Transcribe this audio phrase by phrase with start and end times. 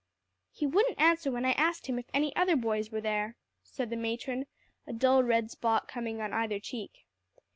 [0.51, 3.95] "He wouldn't answer when I asked him if any other boys were there," said the
[3.95, 4.47] matron,
[4.87, 7.05] a dull red spot coming on either cheek.